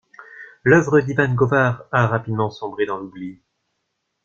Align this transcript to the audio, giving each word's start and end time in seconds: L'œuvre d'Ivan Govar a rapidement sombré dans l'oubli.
L'œuvre 0.63 0.99
d'Ivan 1.01 1.35
Govar 1.35 1.83
a 1.91 2.07
rapidement 2.07 2.49
sombré 2.49 2.87
dans 2.87 2.97
l'oubli. 2.97 3.39